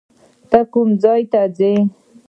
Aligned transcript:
ته 0.49 0.59
کوم 0.71 0.89
ځای 1.03 1.21
ته 1.31 1.41
ځې؟ 1.57 1.73